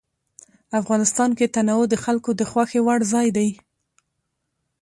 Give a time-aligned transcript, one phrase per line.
[0.81, 3.49] افغانستان کې تنوع د خلکو د خوښې وړ ځای دی.